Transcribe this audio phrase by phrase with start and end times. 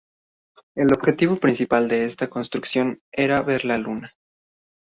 [0.73, 4.11] El objetivo principal de esta construcción era ver la luna.